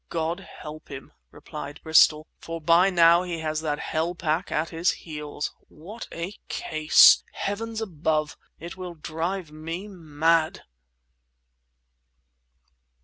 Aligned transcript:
"God 0.09 0.39
help 0.39 0.89
him!" 0.89 1.11
replied 1.29 1.79
Bristol. 1.83 2.25
"For 2.39 2.59
by 2.59 2.89
now 2.89 3.21
he 3.21 3.37
has 3.41 3.61
that 3.61 3.77
hell 3.77 4.15
pack 4.15 4.51
at 4.51 4.69
his 4.69 4.89
heels! 4.89 5.53
What 5.67 6.07
a 6.11 6.39
case! 6.49 7.23
Heavens 7.33 7.81
above, 7.81 8.35
it 8.59 8.75
will 8.75 8.95
drive 8.95 9.51
me 9.51 9.87
mad!" 9.87 10.63